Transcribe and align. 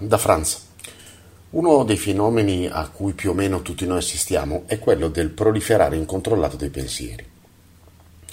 da 0.00 0.16
Franz. 0.16 0.68
Uno 1.50 1.84
dei 1.84 1.98
fenomeni 1.98 2.66
a 2.66 2.88
cui 2.88 3.12
più 3.12 3.30
o 3.30 3.34
meno 3.34 3.60
tutti 3.60 3.84
noi 3.84 3.98
assistiamo 3.98 4.62
è 4.66 4.78
quello 4.78 5.08
del 5.08 5.30
proliferare 5.30 5.96
incontrollato 5.96 6.56
dei 6.56 6.70
pensieri. 6.70 7.26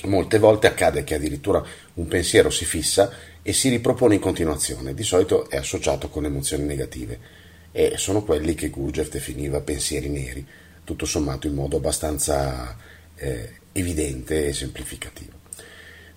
Molte 0.03 0.39
volte 0.39 0.67
accade 0.67 1.03
che 1.03 1.15
addirittura 1.15 1.63
un 1.95 2.07
pensiero 2.07 2.49
si 2.49 2.63
fissa 2.63 3.11
e 3.41 3.51
si 3.53 3.69
ripropone 3.69 4.15
in 4.15 4.21
continuazione, 4.21 4.93
di 4.93 5.03
solito 5.03 5.49
è 5.49 5.57
associato 5.57 6.09
con 6.09 6.25
emozioni 6.25 6.63
negative 6.63 7.19
e 7.71 7.93
sono 7.97 8.23
quelli 8.23 8.53
che 8.53 8.69
Gurdjieff 8.69 9.09
definiva 9.09 9.59
pensieri 9.61 10.09
neri, 10.09 10.45
tutto 10.83 11.05
sommato 11.05 11.47
in 11.47 11.53
modo 11.55 11.77
abbastanza 11.77 12.77
eh, 13.15 13.51
evidente 13.73 14.47
e 14.47 14.53
semplificativo. 14.53 15.46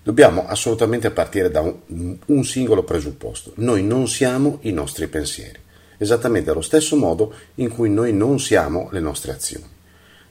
Dobbiamo 0.03 0.47
assolutamente 0.47 1.11
partire 1.11 1.51
da 1.51 1.61
un, 1.61 2.17
un 2.25 2.43
singolo 2.43 2.83
presupposto. 2.83 3.53
Noi 3.57 3.83
non 3.83 4.07
siamo 4.07 4.57
i 4.61 4.71
nostri 4.71 5.07
pensieri, 5.07 5.59
esattamente 5.97 6.49
allo 6.49 6.61
stesso 6.61 6.95
modo 6.95 7.33
in 7.55 7.69
cui 7.69 7.89
noi 7.89 8.11
non 8.11 8.39
siamo 8.39 8.89
le 8.91 8.99
nostre 8.99 9.31
azioni. 9.31 9.69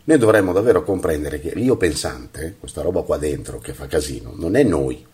Noi 0.03 0.19
dovremmo 0.19 0.53
davvero 0.53 0.83
comprendere 0.83 1.39
che 1.41 1.53
l'io 1.55 1.77
pensante, 1.77 2.57
questa 2.59 2.83
roba 2.83 3.03
qua 3.03 3.17
dentro 3.17 3.61
che 3.61 3.73
fa 3.73 3.87
casino, 3.87 4.33
non 4.35 4.57
è 4.57 4.65
noi, 4.65 5.07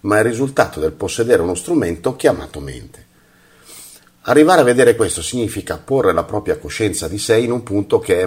ma 0.00 0.16
è 0.16 0.18
il 0.18 0.26
risultato 0.26 0.78
del 0.78 0.92
possedere 0.92 1.40
uno 1.40 1.54
strumento 1.54 2.14
chiamato 2.14 2.60
mente. 2.60 3.06
Arrivare 4.22 4.60
a 4.60 4.64
vedere 4.64 4.94
questo 4.94 5.22
significa 5.22 5.78
porre 5.78 6.12
la 6.12 6.24
propria 6.24 6.58
coscienza 6.58 7.08
di 7.08 7.18
sé 7.18 7.38
in 7.38 7.50
un 7.50 7.62
punto, 7.62 7.98
che 7.98 8.20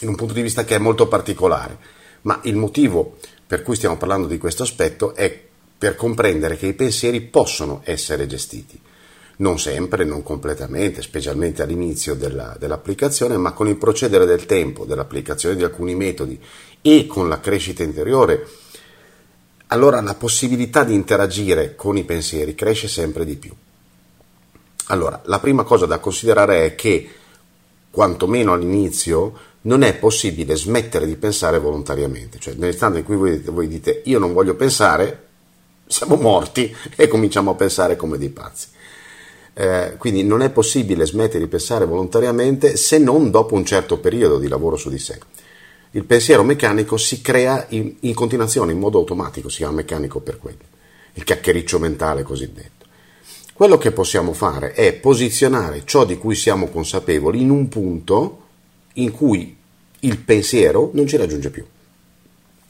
in 0.00 0.08
un 0.08 0.14
punto 0.14 0.34
di 0.34 0.42
vista 0.42 0.64
che 0.64 0.74
è 0.74 0.78
molto 0.78 1.08
particolare, 1.08 1.78
ma 2.22 2.40
il 2.42 2.56
motivo 2.56 3.16
per 3.48 3.62
cui 3.62 3.76
stiamo 3.76 3.96
parlando 3.96 4.26
di 4.26 4.36
questo 4.36 4.62
aspetto 4.62 5.14
è 5.14 5.46
per 5.78 5.96
comprendere 5.96 6.58
che 6.58 6.66
i 6.66 6.74
pensieri 6.74 7.22
possono 7.22 7.80
essere 7.84 8.26
gestiti. 8.26 8.78
Non 9.38 9.58
sempre, 9.58 10.04
non 10.04 10.22
completamente, 10.22 11.00
specialmente 11.00 11.62
all'inizio 11.62 12.14
della, 12.14 12.56
dell'applicazione, 12.58 13.38
ma 13.38 13.52
con 13.52 13.66
il 13.66 13.76
procedere 13.76 14.26
del 14.26 14.44
tempo, 14.44 14.84
dell'applicazione 14.84 15.56
di 15.56 15.64
alcuni 15.64 15.94
metodi 15.94 16.38
e 16.82 17.06
con 17.06 17.30
la 17.30 17.40
crescita 17.40 17.82
interiore, 17.82 18.46
allora 19.68 20.02
la 20.02 20.14
possibilità 20.14 20.84
di 20.84 20.92
interagire 20.92 21.74
con 21.74 21.96
i 21.96 22.04
pensieri 22.04 22.54
cresce 22.54 22.86
sempre 22.86 23.24
di 23.24 23.36
più. 23.36 23.54
Allora, 24.88 25.22
la 25.24 25.38
prima 25.38 25.62
cosa 25.62 25.86
da 25.86 26.00
considerare 26.00 26.66
è 26.66 26.74
che, 26.74 27.08
quantomeno 27.90 28.52
all'inizio, 28.52 29.38
non 29.62 29.82
è 29.82 29.94
possibile 29.96 30.56
smettere 30.56 31.06
di 31.06 31.16
pensare 31.16 31.58
volontariamente, 31.58 32.38
cioè 32.38 32.54
nell'istante 32.54 32.98
in 32.98 33.04
cui 33.04 33.16
voi, 33.16 33.38
voi 33.38 33.68
dite 33.68 34.02
io 34.04 34.18
non 34.18 34.32
voglio 34.32 34.54
pensare, 34.54 35.26
siamo 35.86 36.16
morti 36.16 36.74
e 36.94 37.08
cominciamo 37.08 37.50
a 37.50 37.54
pensare 37.54 37.96
come 37.96 38.18
dei 38.18 38.30
pazzi. 38.30 38.68
Eh, 39.54 39.94
quindi 39.98 40.22
non 40.22 40.42
è 40.42 40.50
possibile 40.50 41.04
smettere 41.04 41.40
di 41.40 41.50
pensare 41.50 41.84
volontariamente 41.84 42.76
se 42.76 42.98
non 42.98 43.32
dopo 43.32 43.56
un 43.56 43.64
certo 43.64 43.98
periodo 43.98 44.38
di 44.38 44.46
lavoro 44.46 44.76
su 44.76 44.88
di 44.88 44.98
sé. 44.98 45.18
Il 45.92 46.04
pensiero 46.04 46.44
meccanico 46.44 46.96
si 46.96 47.20
crea 47.20 47.66
in, 47.70 47.96
in 48.00 48.14
continuazione, 48.14 48.72
in 48.72 48.78
modo 48.78 48.98
automatico, 48.98 49.48
si 49.48 49.58
chiama 49.58 49.76
meccanico 49.76 50.20
per 50.20 50.38
quello, 50.38 50.58
il 51.14 51.24
chiacchiericcio 51.24 51.80
mentale 51.80 52.22
cosiddetto. 52.22 52.86
Quello 53.52 53.78
che 53.78 53.90
possiamo 53.90 54.32
fare 54.32 54.72
è 54.72 54.92
posizionare 54.92 55.82
ciò 55.84 56.04
di 56.04 56.16
cui 56.16 56.36
siamo 56.36 56.68
consapevoli 56.68 57.40
in 57.40 57.50
un 57.50 57.68
punto 57.68 58.42
in 58.94 59.10
cui 59.12 59.56
il 60.00 60.18
pensiero 60.18 60.90
non 60.94 61.06
ci 61.06 61.16
raggiunge 61.16 61.50
più. 61.50 61.64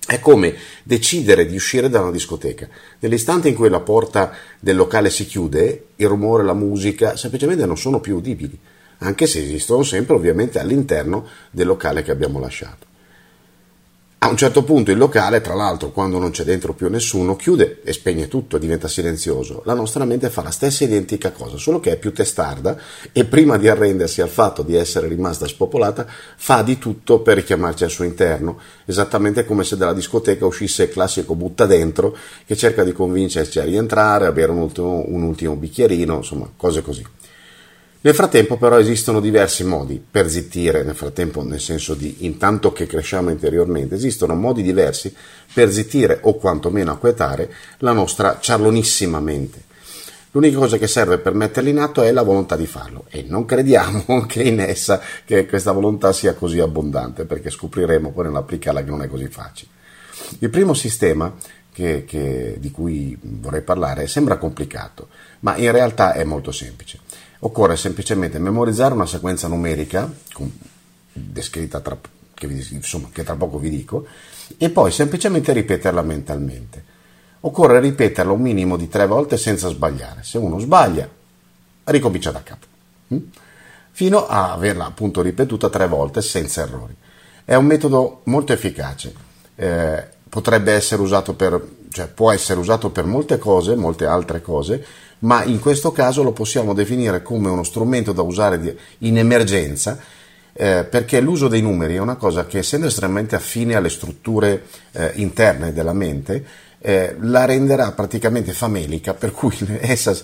È 0.06 0.20
come 0.20 0.54
decidere 0.84 1.46
di 1.46 1.54
uscire 1.54 1.90
da 1.90 2.00
una 2.00 2.10
discoteca. 2.10 2.66
Nell'istante 3.00 3.48
in 3.48 3.54
cui 3.54 3.68
la 3.68 3.80
porta 3.80 4.32
del 4.58 4.76
locale 4.76 5.10
si 5.10 5.26
chiude, 5.26 5.88
il 5.96 6.08
rumore, 6.08 6.44
la 6.44 6.54
musica 6.54 7.16
semplicemente 7.16 7.66
non 7.66 7.76
sono 7.76 8.00
più 8.00 8.16
udibili, 8.16 8.58
anche 8.98 9.26
se 9.26 9.42
esistono 9.42 9.82
sempre 9.82 10.14
ovviamente 10.14 10.58
all'interno 10.58 11.26
del 11.50 11.66
locale 11.66 12.02
che 12.02 12.10
abbiamo 12.10 12.40
lasciato. 12.40 12.86
A 14.20 14.28
un 14.28 14.36
certo 14.36 14.64
punto 14.64 14.90
il 14.90 14.98
locale, 14.98 15.40
tra 15.40 15.54
l'altro, 15.54 15.92
quando 15.92 16.18
non 16.18 16.32
c'è 16.32 16.42
dentro 16.42 16.74
più 16.74 16.88
nessuno, 16.90 17.36
chiude 17.36 17.82
e 17.84 17.92
spegne 17.92 18.26
tutto 18.26 18.58
diventa 18.58 18.88
silenzioso. 18.88 19.62
La 19.64 19.74
nostra 19.74 20.04
mente 20.04 20.28
fa 20.28 20.42
la 20.42 20.50
stessa 20.50 20.82
identica 20.82 21.30
cosa, 21.30 21.56
solo 21.56 21.78
che 21.78 21.92
è 21.92 21.98
più 21.98 22.12
testarda 22.12 22.76
e 23.12 23.24
prima 23.26 23.56
di 23.58 23.68
arrendersi 23.68 24.20
al 24.20 24.28
fatto 24.28 24.62
di 24.62 24.74
essere 24.74 25.06
rimasta 25.06 25.46
spopolata, 25.46 26.04
fa 26.36 26.62
di 26.62 26.78
tutto 26.78 27.20
per 27.20 27.36
richiamarci 27.36 27.84
al 27.84 27.90
suo 27.90 28.02
interno, 28.02 28.58
esattamente 28.86 29.44
come 29.44 29.62
se 29.62 29.76
dalla 29.76 29.94
discoteca 29.94 30.44
uscisse 30.44 30.82
il 30.82 30.90
classico 30.90 31.36
butta 31.36 31.66
dentro 31.66 32.16
che 32.44 32.56
cerca 32.56 32.82
di 32.82 32.92
convincerci 32.92 33.60
a 33.60 33.64
rientrare, 33.64 34.26
a 34.26 34.32
bere 34.32 34.50
un 34.50 34.58
ultimo, 34.58 35.04
un 35.06 35.22
ultimo 35.22 35.54
bicchierino, 35.54 36.16
insomma, 36.16 36.50
cose 36.56 36.82
così. 36.82 37.06
Nel 38.00 38.14
frattempo 38.14 38.56
però 38.56 38.78
esistono 38.78 39.18
diversi 39.18 39.64
modi 39.64 40.00
per 40.08 40.30
zittire, 40.30 40.84
nel 40.84 40.94
frattempo 40.94 41.42
nel 41.42 41.60
senso 41.60 41.94
di 41.94 42.18
intanto 42.20 42.72
che 42.72 42.86
cresciamo 42.86 43.30
interiormente, 43.30 43.96
esistono 43.96 44.36
modi 44.36 44.62
diversi 44.62 45.12
per 45.52 45.72
zittire 45.72 46.20
o 46.22 46.36
quantomeno 46.36 46.92
acquietare 46.92 47.52
la 47.78 47.90
nostra 47.90 48.38
ciarlonissima 48.40 49.18
mente. 49.18 49.64
L'unica 50.30 50.58
cosa 50.58 50.76
che 50.76 50.86
serve 50.86 51.18
per 51.18 51.34
metterla 51.34 51.70
in 51.70 51.78
atto 51.78 52.02
è 52.02 52.12
la 52.12 52.22
volontà 52.22 52.54
di 52.54 52.66
farlo 52.66 53.06
e 53.08 53.24
non 53.26 53.44
crediamo 53.44 54.26
che 54.28 54.42
in 54.44 54.60
essa 54.60 55.00
che 55.24 55.46
questa 55.46 55.72
volontà 55.72 56.12
sia 56.12 56.34
così 56.34 56.60
abbondante 56.60 57.24
perché 57.24 57.50
scopriremo 57.50 58.12
poi 58.12 58.26
nell'applicarla 58.26 58.84
che 58.84 58.90
non 58.90 59.02
è 59.02 59.08
così 59.08 59.26
facile. 59.26 59.72
Il 60.38 60.50
primo 60.50 60.72
sistema 60.72 61.34
che, 61.72 62.04
che, 62.04 62.56
di 62.60 62.70
cui 62.70 63.18
vorrei 63.20 63.62
parlare 63.62 64.06
sembra 64.06 64.36
complicato, 64.36 65.08
ma 65.40 65.56
in 65.56 65.72
realtà 65.72 66.12
è 66.12 66.22
molto 66.22 66.52
semplice. 66.52 66.98
Occorre 67.40 67.76
semplicemente 67.76 68.38
memorizzare 68.38 68.94
una 68.94 69.06
sequenza 69.06 69.46
numerica, 69.48 70.10
descritta 71.12 71.80
tra, 71.80 71.96
che, 72.34 72.46
insomma, 72.46 73.08
che 73.12 73.22
tra 73.22 73.36
poco 73.36 73.58
vi 73.58 73.70
dico, 73.70 74.06
e 74.56 74.70
poi 74.70 74.90
semplicemente 74.90 75.52
ripeterla 75.52 76.02
mentalmente. 76.02 76.84
Occorre 77.40 77.78
ripeterla 77.80 78.32
un 78.32 78.40
minimo 78.40 78.76
di 78.76 78.88
tre 78.88 79.06
volte 79.06 79.36
senza 79.36 79.68
sbagliare. 79.68 80.24
Se 80.24 80.38
uno 80.38 80.58
sbaglia, 80.58 81.08
ricomincia 81.84 82.32
da 82.32 82.42
capo. 82.42 82.66
Hm? 83.08 83.16
Fino 83.92 84.26
a 84.26 84.52
averla 84.52 84.86
appunto 84.86 85.22
ripetuta 85.22 85.68
tre 85.68 85.86
volte 85.86 86.22
senza 86.22 86.62
errori. 86.62 86.94
È 87.44 87.54
un 87.54 87.66
metodo 87.66 88.22
molto 88.24 88.52
efficace. 88.52 89.14
Eh, 89.54 90.06
potrebbe 90.28 90.72
essere 90.72 91.02
usato 91.02 91.34
per, 91.34 91.60
cioè 91.98 92.06
può 92.06 92.30
essere 92.30 92.60
usato 92.60 92.90
per 92.90 93.06
molte 93.06 93.38
cose, 93.38 93.74
molte 93.74 94.06
altre 94.06 94.40
cose, 94.40 94.84
ma 95.20 95.42
in 95.42 95.58
questo 95.58 95.90
caso 95.90 96.22
lo 96.22 96.30
possiamo 96.30 96.72
definire 96.72 97.22
come 97.22 97.48
uno 97.48 97.64
strumento 97.64 98.12
da 98.12 98.22
usare 98.22 98.76
in 98.98 99.18
emergenza 99.18 99.98
eh, 100.52 100.86
perché 100.88 101.20
l'uso 101.20 101.48
dei 101.48 101.60
numeri 101.60 101.96
è 101.96 101.98
una 101.98 102.14
cosa 102.14 102.46
che 102.46 102.58
essendo 102.58 102.86
estremamente 102.86 103.34
affine 103.34 103.74
alle 103.74 103.88
strutture 103.88 104.66
eh, 104.92 105.10
interne 105.16 105.72
della 105.72 105.92
mente 105.92 106.44
eh, 106.78 107.16
la 107.18 107.44
renderà 107.44 107.90
praticamente 107.90 108.52
famelica 108.52 109.12
per 109.12 109.32
cui 109.32 109.56
essa, 109.80 110.16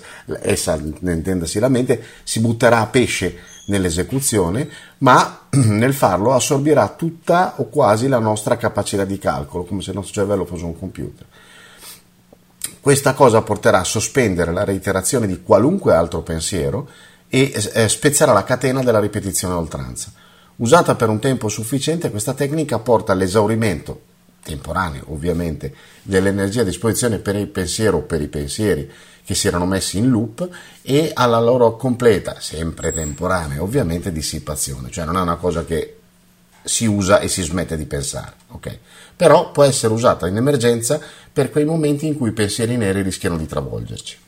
essa, 0.42 0.76
intendasi 0.76 1.58
la 1.58 1.68
mente, 1.68 2.00
si 2.22 2.38
butterà 2.38 2.78
a 2.78 2.86
pesce 2.86 3.36
nell'esecuzione, 3.66 4.68
ma 4.98 5.46
nel 5.50 5.92
farlo 5.92 6.34
assorbirà 6.34 6.94
tutta 6.96 7.54
o 7.56 7.68
quasi 7.68 8.06
la 8.06 8.20
nostra 8.20 8.56
capacità 8.56 9.04
di 9.04 9.18
calcolo, 9.18 9.64
come 9.64 9.82
se 9.82 9.90
il 9.90 9.96
nostro 9.96 10.14
cervello 10.14 10.44
fosse 10.44 10.64
un 10.64 10.78
computer. 10.78 11.26
Questa 12.84 13.14
cosa 13.14 13.40
porterà 13.40 13.80
a 13.80 13.84
sospendere 13.84 14.52
la 14.52 14.62
reiterazione 14.62 15.26
di 15.26 15.40
qualunque 15.40 15.94
altro 15.94 16.20
pensiero 16.20 16.86
e 17.30 17.50
eh, 17.72 17.88
spezzerà 17.88 18.34
la 18.34 18.44
catena 18.44 18.82
della 18.82 19.00
ripetizione 19.00 19.54
a 19.54 19.56
oltranza. 19.56 20.12
Usata 20.56 20.94
per 20.94 21.08
un 21.08 21.18
tempo 21.18 21.48
sufficiente, 21.48 22.10
questa 22.10 22.34
tecnica 22.34 22.78
porta 22.80 23.12
all'esaurimento, 23.12 24.02
temporaneo 24.42 25.04
ovviamente, 25.06 25.74
dell'energia 26.02 26.60
a 26.60 26.64
disposizione 26.64 27.20
per 27.20 27.36
il 27.36 27.46
pensiero 27.46 27.96
o 27.96 28.02
per 28.02 28.20
i 28.20 28.28
pensieri 28.28 28.92
che 29.24 29.34
si 29.34 29.48
erano 29.48 29.64
messi 29.64 29.96
in 29.96 30.10
loop 30.10 30.46
e 30.82 31.10
alla 31.14 31.40
loro 31.40 31.76
completa, 31.76 32.36
sempre 32.38 32.92
temporanea 32.92 33.62
ovviamente, 33.62 34.12
dissipazione. 34.12 34.90
Cioè 34.90 35.06
non 35.06 35.16
è 35.16 35.22
una 35.22 35.36
cosa 35.36 35.64
che 35.64 36.00
si 36.64 36.86
usa 36.86 37.20
e 37.20 37.28
si 37.28 37.42
smette 37.42 37.76
di 37.76 37.84
pensare. 37.84 38.32
Okay? 38.48 38.78
Però 39.14 39.52
può 39.52 39.62
essere 39.62 39.92
usata 39.92 40.26
in 40.26 40.36
emergenza 40.36 41.00
per 41.32 41.50
quei 41.50 41.64
momenti 41.64 42.06
in 42.06 42.16
cui 42.16 42.30
i 42.30 42.32
pensieri 42.32 42.76
neri 42.76 43.02
rischiano 43.02 43.36
di 43.36 43.46
travolgerci. 43.46 44.18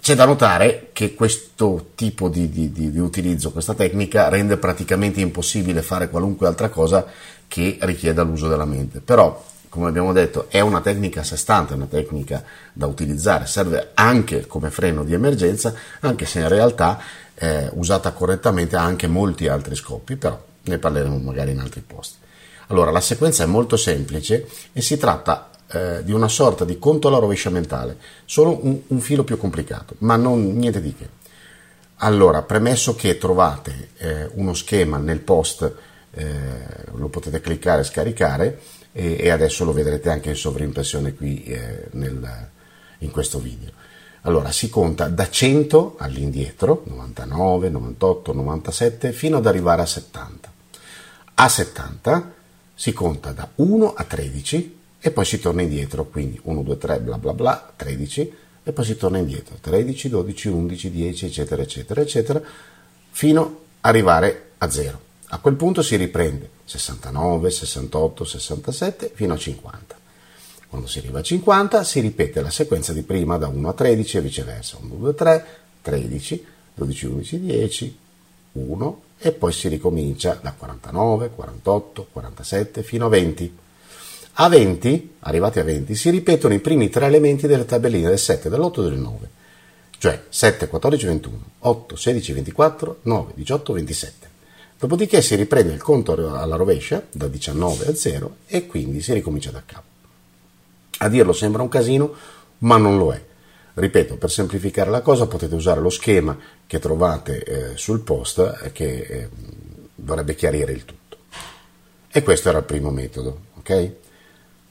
C'è 0.00 0.14
da 0.14 0.24
notare 0.24 0.90
che 0.92 1.14
questo 1.14 1.90
tipo 1.94 2.28
di, 2.28 2.48
di, 2.48 2.72
di, 2.72 2.90
di, 2.90 2.98
utilizzo, 2.98 3.52
questa 3.52 3.74
tecnica, 3.74 4.28
rende 4.28 4.56
praticamente 4.56 5.20
impossibile 5.20 5.82
fare 5.82 6.08
qualunque 6.08 6.46
altra 6.46 6.70
cosa 6.70 7.06
che 7.46 7.76
richieda 7.82 8.22
l'uso 8.22 8.48
della 8.48 8.64
mente. 8.64 9.00
Però, 9.00 9.44
come 9.70 9.86
abbiamo 9.86 10.12
detto, 10.12 10.46
è 10.50 10.58
una 10.58 10.80
tecnica 10.80 11.20
a 11.20 11.24
sé 11.24 11.36
stante, 11.36 11.74
una 11.74 11.86
tecnica 11.86 12.42
da 12.72 12.86
utilizzare, 12.86 13.46
serve 13.46 13.92
anche 13.94 14.46
come 14.46 14.68
freno 14.68 15.04
di 15.04 15.14
emergenza, 15.14 15.72
anche 16.00 16.26
se 16.26 16.40
in 16.40 16.48
realtà 16.48 17.00
eh, 17.34 17.70
usata 17.74 18.10
correttamente 18.10 18.74
ha 18.74 18.82
anche 18.82 19.06
molti 19.06 19.46
altri 19.46 19.76
scopi, 19.76 20.16
però 20.16 20.38
ne 20.62 20.78
parleremo 20.78 21.18
magari 21.18 21.52
in 21.52 21.60
altri 21.60 21.82
posti. 21.86 22.16
Allora, 22.66 22.90
la 22.90 23.00
sequenza 23.00 23.44
è 23.44 23.46
molto 23.46 23.76
semplice 23.76 24.48
e 24.72 24.82
si 24.82 24.96
tratta 24.96 25.50
eh, 25.68 26.02
di 26.02 26.12
una 26.12 26.28
sorta 26.28 26.64
di 26.64 26.76
conto 26.76 27.06
alla 27.06 27.18
rovescia 27.18 27.50
mentale, 27.50 27.96
solo 28.24 28.58
un, 28.66 28.76
un 28.88 29.00
filo 29.00 29.22
più 29.22 29.36
complicato, 29.36 29.94
ma 29.98 30.16
non 30.16 30.56
niente 30.56 30.80
di 30.80 30.94
che. 30.96 31.08
Allora, 31.98 32.42
premesso 32.42 32.96
che 32.96 33.18
trovate 33.18 33.90
eh, 33.98 34.30
uno 34.34 34.52
schema 34.52 34.98
nel 34.98 35.20
post, 35.20 35.72
eh, 36.10 36.24
lo 36.94 37.08
potete 37.08 37.40
cliccare 37.40 37.82
e 37.82 37.84
scaricare 37.84 38.60
e, 38.92 39.16
e, 39.20 39.30
adesso 39.30 39.64
lo 39.64 39.72
vedrete 39.72 40.10
anche 40.10 40.30
in 40.30 40.36
sovrimpressione 40.36 41.14
qui 41.14 41.44
eh, 41.44 41.86
nel, 41.92 42.48
in 42.98 43.10
questo 43.10 43.38
video. 43.38 43.70
Allora, 44.22 44.52
si 44.52 44.68
conta 44.68 45.08
da 45.08 45.30
100 45.30 45.96
all'indietro, 45.98 46.82
99, 46.86 47.70
98, 47.70 48.32
97, 48.34 49.12
fino 49.12 49.38
ad 49.38 49.46
arrivare 49.46 49.82
a 49.82 49.86
70. 49.86 50.52
A 51.34 51.48
70 51.48 52.32
si 52.74 52.92
conta 52.92 53.32
da 53.32 53.48
1 53.54 53.94
a 53.94 54.04
13 54.04 54.78
e 55.00 55.10
poi 55.10 55.24
si 55.24 55.40
torna 55.40 55.62
indietro, 55.62 56.04
quindi 56.04 56.38
1, 56.42 56.62
2, 56.62 56.78
3, 56.78 57.00
bla 57.00 57.16
bla 57.16 57.32
bla, 57.32 57.72
13 57.74 58.32
e 58.62 58.72
poi 58.72 58.84
si 58.84 58.96
torna 58.96 59.18
indietro, 59.18 59.56
13, 59.58 60.08
12, 60.10 60.48
11, 60.48 60.90
10, 60.90 61.26
eccetera, 61.26 61.62
eccetera, 61.62 62.00
eccetera, 62.02 62.42
fino 63.10 63.42
ad 63.80 63.90
arrivare 63.94 64.50
a 64.58 64.70
0. 64.70 65.08
A 65.32 65.38
quel 65.38 65.54
punto 65.54 65.82
si 65.82 65.94
riprende 65.94 66.50
69, 66.64 67.50
68, 67.50 68.24
67 68.24 69.12
fino 69.14 69.34
a 69.34 69.38
50. 69.38 69.98
Quando 70.66 70.88
si 70.88 70.98
arriva 70.98 71.20
a 71.20 71.22
50 71.22 71.84
si 71.84 72.00
ripete 72.00 72.42
la 72.42 72.50
sequenza 72.50 72.92
di 72.92 73.02
prima 73.02 73.38
da 73.38 73.46
1 73.46 73.68
a 73.68 73.72
13 73.72 74.16
e 74.16 74.20
viceversa, 74.22 74.78
1, 74.80 74.94
2, 74.94 75.14
3, 75.14 75.46
13, 75.82 76.46
12, 76.74 77.06
11, 77.06 77.40
10, 77.40 77.98
1 78.52 79.02
e 79.18 79.30
poi 79.32 79.52
si 79.52 79.68
ricomincia 79.68 80.36
da 80.42 80.52
49, 80.52 81.30
48, 81.30 82.08
47 82.10 82.82
fino 82.82 83.06
a 83.06 83.08
20. 83.08 83.58
A 84.32 84.48
20, 84.48 85.14
arrivati 85.20 85.60
a 85.60 85.64
20, 85.64 85.94
si 85.94 86.10
ripetono 86.10 86.54
i 86.54 86.60
primi 86.60 86.88
tre 86.88 87.06
elementi 87.06 87.46
delle 87.46 87.66
tabelline 87.66 88.08
del 88.08 88.18
7, 88.18 88.48
dell'8 88.48 88.80
e 88.80 88.82
del 88.82 88.98
9, 88.98 89.30
cioè 89.98 90.24
7, 90.28 90.66
14, 90.66 91.06
21, 91.06 91.42
8, 91.58 91.96
16, 91.96 92.32
24, 92.32 92.98
9, 93.02 93.32
18, 93.36 93.72
27. 93.74 94.29
Dopodiché 94.80 95.20
si 95.20 95.34
riprende 95.34 95.74
il 95.74 95.82
conto 95.82 96.12
alla 96.12 96.56
rovescia, 96.56 97.06
da 97.12 97.28
19 97.28 97.88
a 97.88 97.94
0, 97.94 98.36
e 98.46 98.66
quindi 98.66 99.02
si 99.02 99.12
ricomincia 99.12 99.50
da 99.50 99.62
capo. 99.66 99.84
A 101.00 101.08
dirlo 101.10 101.34
sembra 101.34 101.60
un 101.60 101.68
casino, 101.68 102.14
ma 102.60 102.78
non 102.78 102.96
lo 102.96 103.12
è. 103.12 103.22
Ripeto, 103.74 104.16
per 104.16 104.30
semplificare 104.30 104.88
la 104.88 105.02
cosa 105.02 105.26
potete 105.26 105.54
usare 105.54 105.82
lo 105.82 105.90
schema 105.90 106.34
che 106.66 106.78
trovate 106.78 107.44
eh, 107.44 107.76
sul 107.76 108.00
post 108.00 108.38
eh, 108.38 108.72
che 108.72 109.00
eh, 109.00 109.28
dovrebbe 109.94 110.34
chiarire 110.34 110.72
il 110.72 110.86
tutto. 110.86 111.18
E 112.10 112.22
questo 112.22 112.48
era 112.48 112.56
il 112.56 112.64
primo 112.64 112.90
metodo, 112.90 113.38
ok? 113.58 113.92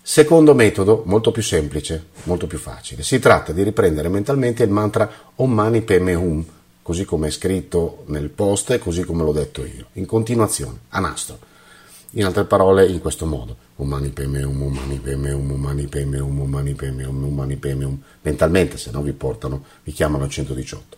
Secondo 0.01 0.55
metodo, 0.55 1.03
molto 1.05 1.31
più 1.31 1.43
semplice, 1.43 2.07
molto 2.23 2.47
più 2.47 2.57
facile. 2.57 3.03
Si 3.03 3.19
tratta 3.19 3.51
di 3.51 3.61
riprendere 3.61 4.09
mentalmente 4.09 4.63
il 4.63 4.71
mantra 4.71 5.07
Om 5.35 5.51
Mani 5.51 5.83
Padme 5.83 6.15
Hum, 6.15 6.45
così 6.81 7.05
come 7.05 7.27
è 7.27 7.31
scritto 7.31 8.03
nel 8.07 8.29
post 8.29 8.71
e 8.71 8.79
così 8.79 9.03
come 9.03 9.23
l'ho 9.23 9.31
detto 9.31 9.63
io, 9.63 9.87
in 9.93 10.05
continuazione, 10.05 10.79
a 10.89 10.99
nastro. 10.99 11.47
In 12.13 12.25
altre 12.25 12.45
parole, 12.45 12.87
in 12.87 12.99
questo 12.99 13.27
modo. 13.27 13.55
Om 13.75 13.87
Mani 13.87 14.09
Padme 14.09 14.41
Hum, 14.41 14.63
Om 14.63 14.73
Mani 14.73 14.97
Padme 14.97 15.31
Hum, 15.31 15.51
Om 15.51 15.61
Mani 15.61 15.85
Padme 15.85 16.19
Hum, 16.19 16.39
Om 16.39 16.49
Mani 16.49 16.73
Padme 16.73 17.05
Hum, 17.05 17.23
Om 17.23 17.33
Mani 17.35 17.55
Padme 17.55 17.85
Hum. 17.85 18.01
Mentalmente, 18.21 18.77
se 18.77 18.89
no 18.89 19.03
vi 19.03 19.13
portano, 19.13 19.63
vi 19.83 19.91
chiamano 19.91 20.23
al 20.23 20.29
118. 20.31 20.97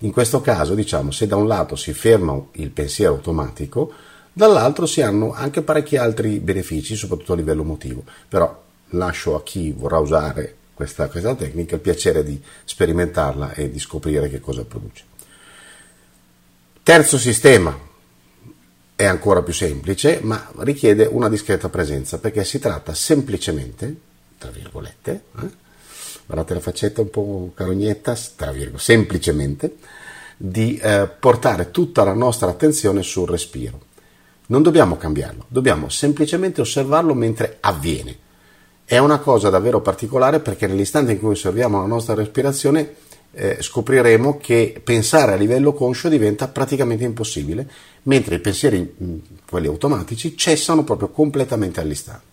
In 0.00 0.12
questo 0.12 0.42
caso, 0.42 0.74
diciamo, 0.74 1.10
se 1.10 1.26
da 1.26 1.36
un 1.36 1.46
lato 1.46 1.74
si 1.74 1.94
ferma 1.94 2.38
il 2.52 2.70
pensiero 2.70 3.14
automatico, 3.14 3.92
dall'altro 4.32 4.84
si 4.84 5.00
hanno 5.00 5.32
anche 5.32 5.62
parecchi 5.62 5.96
altri 5.96 6.38
benefici, 6.40 6.96
soprattutto 6.96 7.32
a 7.32 7.36
livello 7.36 7.62
emotivo, 7.62 8.04
però 8.28 8.62
lascio 8.90 9.34
a 9.34 9.42
chi 9.42 9.72
vorrà 9.72 9.98
usare 9.98 10.56
questa, 10.74 11.08
questa 11.08 11.34
tecnica 11.34 11.76
il 11.76 11.80
piacere 11.80 12.24
di 12.24 12.40
sperimentarla 12.64 13.52
e 13.52 13.70
di 13.70 13.78
scoprire 13.78 14.28
che 14.28 14.40
cosa 14.40 14.64
produce. 14.64 15.04
Terzo 16.82 17.18
sistema 17.18 17.78
è 18.94 19.04
ancora 19.04 19.42
più 19.42 19.52
semplice, 19.52 20.20
ma 20.22 20.50
richiede 20.58 21.04
una 21.04 21.28
discreta 21.28 21.68
presenza 21.68 22.18
perché 22.18 22.44
si 22.44 22.58
tratta 22.58 22.94
semplicemente, 22.94 23.94
tra 24.38 24.50
virgolette, 24.50 25.10
eh, 25.40 25.50
guardate 26.26 26.54
la 26.54 26.60
faccetta 26.60 27.00
un 27.00 27.10
po' 27.10 27.52
carognetta, 27.54 28.16
tra 28.36 28.50
virgolette, 28.50 28.82
semplicemente, 28.82 29.76
di 30.36 30.76
eh, 30.76 31.08
portare 31.18 31.70
tutta 31.70 32.04
la 32.04 32.14
nostra 32.14 32.48
attenzione 32.48 33.02
sul 33.02 33.28
respiro 33.28 33.90
non 34.52 34.62
dobbiamo 34.62 34.98
cambiarlo, 34.98 35.46
dobbiamo 35.48 35.88
semplicemente 35.88 36.60
osservarlo 36.60 37.14
mentre 37.14 37.56
avviene. 37.60 38.16
È 38.84 38.98
una 38.98 39.18
cosa 39.18 39.48
davvero 39.48 39.80
particolare 39.80 40.40
perché 40.40 40.66
nell'istante 40.66 41.12
in 41.12 41.18
cui 41.18 41.30
osserviamo 41.30 41.80
la 41.80 41.86
nostra 41.86 42.14
respirazione 42.14 42.96
eh, 43.32 43.58
scopriremo 43.60 44.38
che 44.38 44.80
pensare 44.82 45.32
a 45.32 45.36
livello 45.36 45.72
conscio 45.72 46.08
diventa 46.08 46.48
praticamente 46.48 47.04
impossibile, 47.04 47.68
mentre 48.04 48.36
i 48.36 48.40
pensieri, 48.40 49.22
quelli 49.48 49.66
automatici, 49.66 50.36
cessano 50.36 50.84
proprio 50.84 51.08
completamente 51.08 51.80
all'istante. 51.80 52.30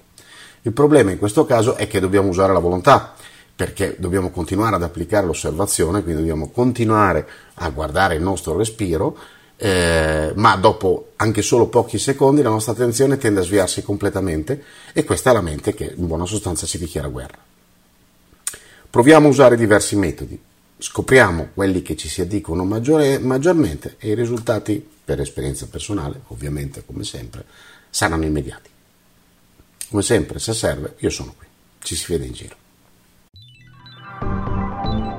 Il 0.64 0.74
problema 0.74 1.12
in 1.12 1.18
questo 1.18 1.46
caso 1.46 1.76
è 1.76 1.88
che 1.88 2.00
dobbiamo 2.00 2.28
usare 2.28 2.54
la 2.54 2.60
volontà, 2.60 3.14
perché 3.56 3.96
dobbiamo 3.98 4.30
continuare 4.30 4.76
ad 4.76 4.84
applicare 4.84 5.26
l'osservazione, 5.26 6.02
quindi 6.04 6.22
dobbiamo 6.22 6.50
continuare 6.50 7.28
a 7.56 7.70
guardare 7.70 8.16
il 8.16 8.22
nostro 8.22 8.56
respiro 8.56 9.18
eh, 9.62 10.32
ma 10.36 10.56
dopo 10.56 11.12
anche 11.18 11.42
solo 11.42 11.68
pochi 11.68 11.98
secondi 11.98 12.42
la 12.42 12.50
nostra 12.50 12.72
attenzione 12.72 13.18
tende 13.18 13.42
a 13.42 13.44
sviarsi 13.44 13.84
completamente 13.84 14.64
e 14.94 15.04
questa 15.04 15.32
è 15.32 15.34
la 15.34 15.42
mente 15.42 15.74
che 15.74 15.94
in 15.98 16.08
buona 16.08 16.26
sostanza 16.26 16.66
si 16.66 16.78
dichiara 16.78 17.10
guerra. 17.10 17.38
Proviamo 18.90 19.28
a 19.28 19.30
usare 19.30 19.58
diversi 19.58 19.98
metodi, 19.98 20.40
scopriamo 20.80 21.50
quelli 21.54 21.82
che 21.82 21.96
ci 21.96 22.08
si 22.08 22.22
addicono 22.22 22.64
maggiore, 22.66 23.20
maggiormente 23.20 23.96
e 24.00 24.10
i 24.10 24.16
risultati, 24.16 24.84
per 25.04 25.20
esperienza 25.20 25.68
personale, 25.68 26.22
ovviamente 26.28 26.84
come 26.86 27.04
sempre, 27.04 27.46
saranno 27.90 28.26
immediati. 28.26 28.70
Come 29.90 30.02
sempre, 30.02 30.40
se 30.40 30.54
serve, 30.54 30.96
io 31.00 31.10
sono 31.10 31.34
qui, 31.38 31.48
ci 31.80 31.96
si 31.96 32.06
vede 32.12 32.26
in 32.26 32.34
giro. 32.34 32.56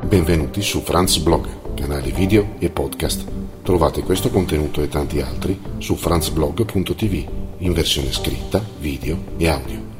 Benvenuti 0.06 0.62
su 0.62 0.80
Franz 0.82 1.18
Blog, 1.18 1.74
canale 1.74 2.10
video 2.10 2.56
e 2.58 2.70
podcast 2.70 3.40
Trovate 3.62 4.02
questo 4.02 4.30
contenuto 4.30 4.82
e 4.82 4.88
tanti 4.88 5.20
altri 5.20 5.56
su 5.78 5.94
franzblog.tv 5.94 7.28
in 7.58 7.72
versione 7.72 8.10
scritta, 8.10 8.64
video 8.78 9.22
e 9.36 9.48
audio. 9.48 9.99